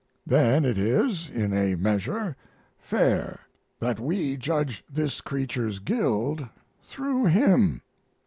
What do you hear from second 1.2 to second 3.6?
in a measure, fair